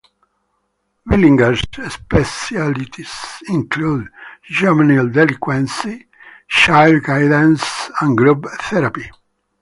[1.07, 1.61] Villinger's
[1.93, 3.13] specialities
[3.47, 4.11] included
[4.49, 6.07] juvenile delinquency,
[6.47, 7.63] child guidance
[8.01, 9.11] and group therapy.